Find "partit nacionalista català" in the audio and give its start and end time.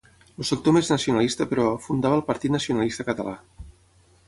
2.31-3.39